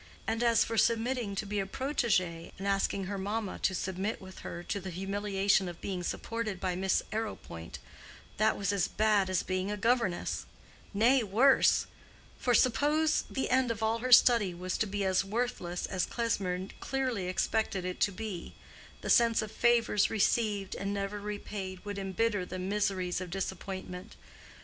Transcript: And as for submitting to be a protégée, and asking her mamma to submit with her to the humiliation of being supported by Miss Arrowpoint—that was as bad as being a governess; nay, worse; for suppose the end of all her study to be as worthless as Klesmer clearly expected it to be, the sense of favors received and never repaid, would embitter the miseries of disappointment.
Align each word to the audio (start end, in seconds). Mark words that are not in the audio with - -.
And 0.25 0.41
as 0.41 0.63
for 0.63 0.79
submitting 0.79 1.35
to 1.35 1.45
be 1.45 1.59
a 1.59 1.67
protégée, 1.67 2.51
and 2.57 2.67
asking 2.67 3.03
her 3.03 3.19
mamma 3.19 3.59
to 3.59 3.75
submit 3.75 4.19
with 4.19 4.39
her 4.39 4.63
to 4.63 4.79
the 4.79 4.89
humiliation 4.89 5.69
of 5.69 5.79
being 5.79 6.01
supported 6.01 6.59
by 6.59 6.75
Miss 6.75 7.03
Arrowpoint—that 7.11 8.57
was 8.57 8.73
as 8.73 8.87
bad 8.87 9.29
as 9.29 9.43
being 9.43 9.69
a 9.69 9.77
governess; 9.77 10.47
nay, 10.91 11.21
worse; 11.21 11.85
for 12.39 12.55
suppose 12.55 13.25
the 13.29 13.51
end 13.51 13.69
of 13.69 13.83
all 13.83 13.99
her 13.99 14.11
study 14.11 14.53
to 14.57 14.87
be 14.87 15.05
as 15.05 15.23
worthless 15.23 15.85
as 15.85 16.07
Klesmer 16.07 16.69
clearly 16.79 17.27
expected 17.27 17.85
it 17.85 17.99
to 17.99 18.11
be, 18.11 18.55
the 19.01 19.09
sense 19.11 19.43
of 19.43 19.51
favors 19.51 20.09
received 20.09 20.73
and 20.73 20.95
never 20.95 21.19
repaid, 21.19 21.85
would 21.85 21.99
embitter 21.99 22.43
the 22.43 22.57
miseries 22.57 23.21
of 23.21 23.29
disappointment. 23.29 24.15